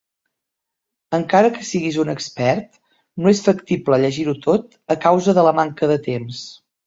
Encara 1.17 1.51
que 1.57 1.65
siguis 1.67 1.99
un 2.03 2.11
expert, 2.13 2.79
no 3.25 3.33
és 3.33 3.43
factible 3.49 4.01
llegir-ho 4.05 4.35
tot 4.49 4.75
a 4.95 4.99
causa 5.07 5.39
de 5.41 5.47
la 5.49 5.53
manca 5.61 5.91
de 5.93 5.99
temps. 6.11 6.41